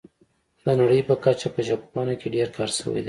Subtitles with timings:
[0.65, 2.99] د نړۍ په کچه په ژبپوهنه کې ډیر کار شوی دی